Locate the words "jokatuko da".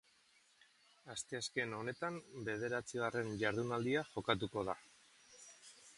4.17-4.79